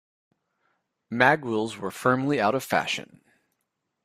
Mag 1.11 1.45
wheels 1.45 1.77
were 1.77 1.91
firmly 1.91 2.41
out 2.41 2.55
of 2.55 2.63
fashion. 2.63 3.21